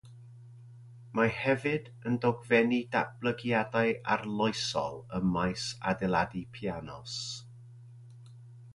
Mae 1.19 1.33
hefyd 1.39 1.91
yn 2.11 2.15
dogfennu 2.23 2.79
datblygiadau 2.97 3.93
arloesol 4.17 5.01
ym 5.21 5.31
maes 5.39 5.69
adeiladu 5.95 6.45
pianos. 6.59 7.17